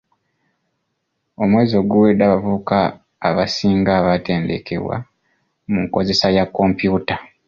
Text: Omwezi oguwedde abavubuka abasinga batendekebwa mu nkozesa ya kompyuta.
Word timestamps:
Omwezi 1.43 1.73
oguwedde 1.81 2.23
abavubuka 2.25 2.77
abasinga 3.27 3.93
batendekebwa 4.07 4.95
mu 5.71 5.77
nkozesa 5.85 6.27
ya 6.37 6.45
kompyuta. 6.55 7.15